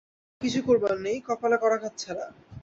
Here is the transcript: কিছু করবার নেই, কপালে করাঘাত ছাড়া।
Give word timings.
কিছু 0.41 0.59
করবার 0.67 0.95
নেই, 0.99 1.17
কপালে 1.27 1.57
করাঘাত 1.63 1.93
ছাড়া। 1.97 2.25